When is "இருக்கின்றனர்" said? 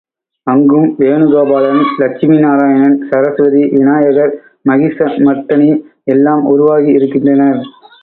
6.91-7.61